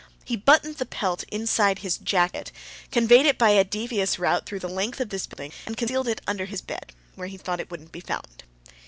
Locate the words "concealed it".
5.77-6.21